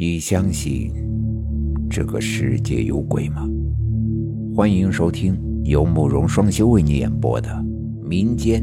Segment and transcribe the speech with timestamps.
[0.00, 0.92] 你相信
[1.90, 3.44] 这个世界有鬼吗？
[4.54, 7.50] 欢迎收听由慕容双修为你演播的
[8.00, 8.62] 民间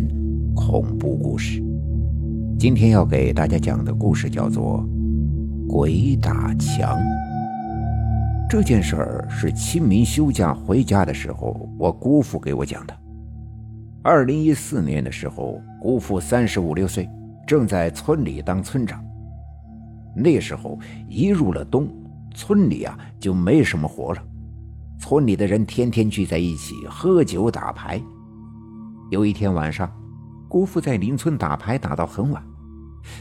[0.56, 1.62] 恐怖故事。
[2.58, 4.82] 今天要给大家讲的故事叫做
[5.68, 6.98] 《鬼打墙》。
[8.50, 12.96] 这件事儿是清明休假回家的时候，我姑父给我讲的。
[14.02, 17.10] 二零一四年的时候，姑父三十五六岁，
[17.46, 19.05] 正在村里当村长。
[20.16, 20.80] 那时候
[21.10, 21.88] 一入了冬，
[22.34, 24.24] 村里啊就没什么活了。
[24.98, 28.02] 村里的人天天聚在一起喝酒打牌。
[29.12, 29.92] 有一天晚上，
[30.48, 32.42] 姑父在邻村打牌打到很晚。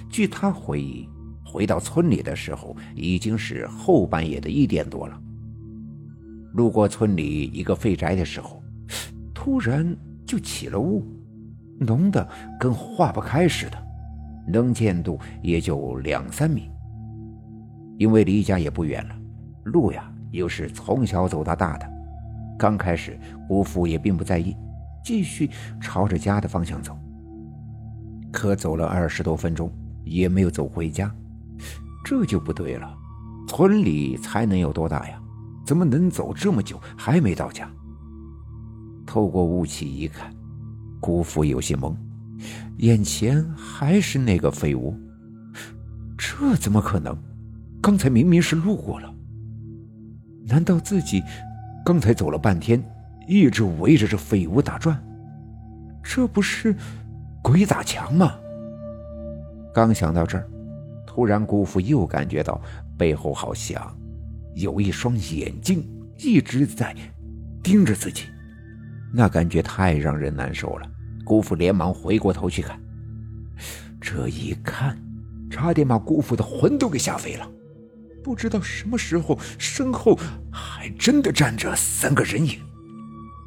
[0.08, 1.08] 据他回忆，
[1.44, 5.20] 回到村里的时候已经是后半夜的一点多了。
[6.52, 8.62] 路过村里一个废宅的时候，
[9.34, 11.04] 突然就起了雾，
[11.80, 12.26] 浓的
[12.58, 13.76] 跟化不开似的，
[14.46, 16.70] 能见度也就两三米。
[17.98, 19.14] 因为离家也不远了，
[19.64, 21.86] 路呀又是从小走到大的，
[22.58, 24.56] 刚开始姑父也并不在意，
[25.04, 26.96] 继续朝着家的方向走。
[28.32, 29.72] 可走了二十多分钟
[30.04, 31.14] 也没有走回家，
[32.04, 32.92] 这就不对了。
[33.46, 35.20] 村里才能有多大呀？
[35.64, 37.70] 怎么能走这么久还没到家？
[39.06, 40.34] 透过雾气一看，
[41.00, 41.94] 姑父有些懵，
[42.78, 44.98] 眼前还是那个废屋，
[46.18, 47.16] 这怎么可能？
[47.84, 49.14] 刚才明明是路过了，
[50.46, 51.22] 难道自己
[51.84, 52.82] 刚才走了半天，
[53.28, 54.98] 一直围着这废屋打转？
[56.02, 56.74] 这不是
[57.42, 58.36] 鬼打墙吗？
[59.74, 60.48] 刚想到这儿，
[61.06, 62.58] 突然姑父又感觉到
[62.96, 63.94] 背后好像
[64.54, 65.86] 有一双眼睛
[66.16, 66.96] 一直在
[67.62, 68.22] 盯着自己，
[69.12, 70.90] 那感觉太让人难受了。
[71.22, 72.80] 姑父连忙回过头去看，
[74.00, 74.98] 这一看，
[75.50, 77.46] 差点把姑父的魂都给吓飞了。
[78.24, 80.18] 不知道什么时候，身后
[80.50, 82.58] 还真的站着三个人影。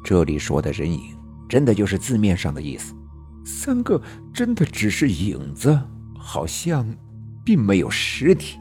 [0.04, 1.16] 这里说的人影，
[1.48, 2.94] 真的就是字面上的意思。
[3.44, 4.00] 三个
[4.32, 5.76] 真的只是影子，
[6.16, 6.86] 好像
[7.44, 8.56] 并没有实体。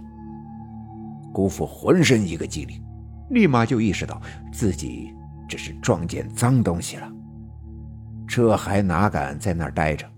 [1.32, 2.82] 姑父浑身一个激灵，
[3.30, 4.20] 立马就意识到
[4.52, 5.14] 自己
[5.48, 7.08] 这是撞见脏东西了。
[8.28, 10.10] 这还哪敢在那儿待着？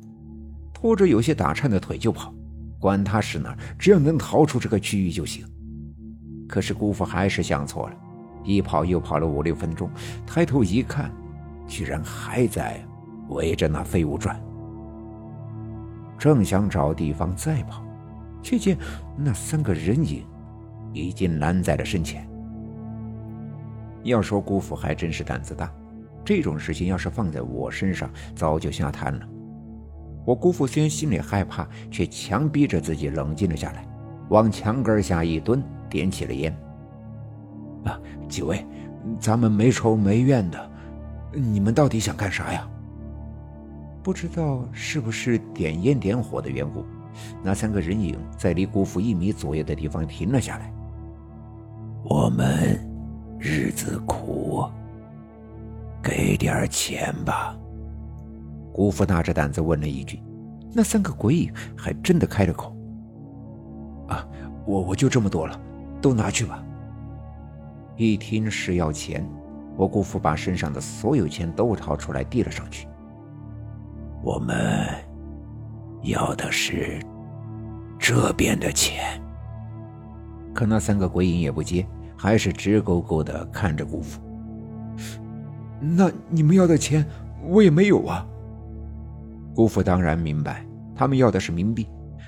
[0.73, 2.33] 拖着有些打颤的腿就跑，
[2.79, 5.45] 管他是哪儿，只要能逃出这个区域就行。
[6.49, 7.95] 可是姑父还是想错了，
[8.43, 9.89] 一跑又跑了五六分钟，
[10.25, 11.11] 抬头一看，
[11.67, 12.83] 居然还在
[13.29, 14.41] 围着那废物转。
[16.17, 17.85] 正想找地方再跑，
[18.41, 18.75] 却见
[19.15, 20.25] 那三个人影
[20.91, 22.27] 已经拦在了身前。
[24.03, 25.71] 要说姑父还真是胆子大，
[26.25, 29.29] 这种事情要是放在我身上，早就吓瘫了。
[30.25, 33.87] 我姑父虽然心里害怕，却强逼着自己冷静了下来，
[34.29, 35.63] 往墙根下一蹲。
[35.89, 36.55] 点起了烟。
[37.85, 38.65] 啊，几位，
[39.19, 40.71] 咱们没仇没怨的，
[41.33, 42.67] 你们到底想干啥呀？
[44.01, 46.85] 不知道是不是点烟点火的缘故，
[47.43, 50.73] 那三个人影在离姑父一米左右的地方停了下来。
[52.03, 52.79] 我们
[53.37, 54.63] 日子苦，
[56.01, 57.55] 给点钱吧。
[58.73, 60.21] 姑父大着胆子问了一句，
[60.73, 62.73] 那三个鬼影还真的开了口。
[64.07, 64.25] 啊，
[64.65, 65.59] 我我就这么多了。
[66.01, 66.63] 都拿去吧。
[67.97, 69.27] 一听是要钱，
[69.75, 72.87] 我姑父把身上的所有钱都掏出来递了上去。
[74.23, 74.87] 我们
[76.03, 76.99] 要的是
[77.97, 79.21] 这边的钱。
[80.53, 81.85] 可那三个鬼影也不接，
[82.17, 84.21] 还是直勾勾的看着姑父。
[85.79, 87.05] 那你们要的钱
[87.47, 88.25] 我也没有啊。
[89.55, 90.65] 姑父当然明白，
[90.95, 91.87] 他们要的是冥币，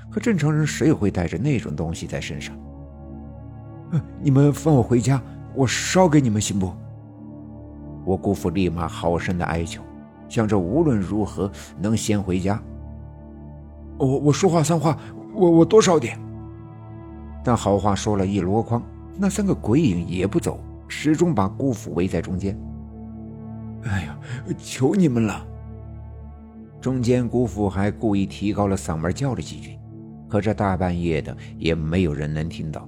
[0.10, 2.54] 可正常人谁会带着那种东西在身上？
[4.22, 5.22] 你们放我回家，
[5.56, 6.72] 我烧给你们行不？
[8.06, 9.82] 我姑父立马好生的哀求，
[10.28, 12.62] 想着无论如何能先回家。
[13.98, 14.98] 我我说话算话，
[15.34, 16.20] 我我多烧点。
[17.44, 18.82] 但好话说了一箩筐，
[19.18, 22.58] 那三个鬼影也不走，始终把姑父围在中间。
[23.84, 24.18] 哎呀，
[24.58, 25.46] 求你们了！
[26.80, 29.78] 中间姑父还故意提高了嗓门叫了几句，
[30.28, 32.88] 可这大半夜的也没有人能听到。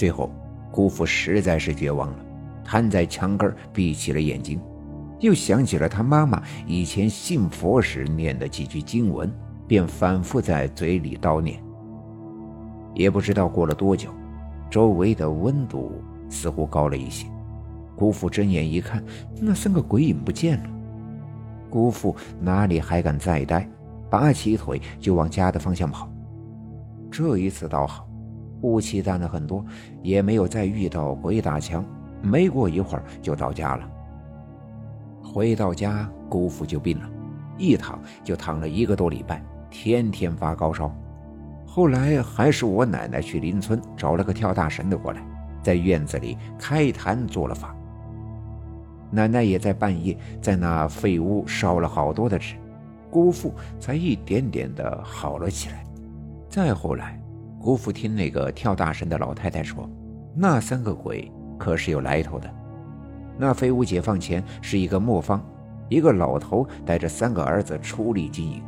[0.00, 0.30] 最后，
[0.72, 2.16] 姑父实在是绝望了，
[2.64, 4.58] 瘫在墙根闭起了眼睛，
[5.18, 9.30] 又想起了他妈妈以前信佛时念的几句经文，
[9.66, 11.62] 便反复在嘴里叨念。
[12.94, 14.08] 也不知道过了多久，
[14.70, 15.92] 周围的温度
[16.30, 17.26] 似乎高了一些。
[17.94, 19.04] 姑父睁眼一看，
[19.38, 20.70] 那三个鬼影不见了。
[21.68, 23.68] 姑父哪里还敢再待，
[24.08, 26.10] 拔起腿就往家的方向跑。
[27.10, 28.09] 这一次倒好。
[28.62, 29.64] 雾气淡了很多，
[30.02, 31.84] 也没有再遇到鬼打墙。
[32.22, 33.90] 没过一会儿就到家了。
[35.22, 37.08] 回到家，姑父就病了，
[37.56, 40.94] 一躺就躺了一个多礼拜，天天发高烧。
[41.66, 45.22] 后来还是我奶奶去邻村找了个跳大神的过来，
[45.62, 47.74] 在院子里开坛做了法。
[49.10, 52.56] 奶奶也在半夜在那废屋烧了好多的纸，
[53.08, 55.84] 姑父才一点点的好了起来。
[56.48, 57.19] 再后来，
[57.60, 59.86] 姑父听那个跳大神的老太太说，
[60.34, 62.50] 那三个鬼可是有来头的。
[63.36, 65.44] 那飞屋解放前是一个磨坊，
[65.90, 68.62] 一个老头带着三个儿子出力经营。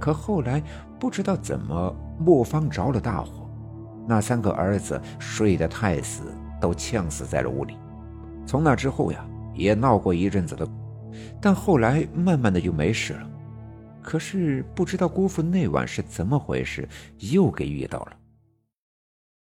[0.00, 0.60] 可后来
[0.98, 3.48] 不知道怎么磨坊着了大火，
[4.08, 6.24] 那三个儿子睡得太死，
[6.60, 7.76] 都呛死在了屋里。
[8.44, 10.66] 从那之后呀，也闹过一阵子的，
[11.40, 13.30] 但后来慢慢的就没事了。
[14.08, 16.88] 可是不知道姑父那晚是怎么回事，
[17.18, 18.16] 又给遇到了。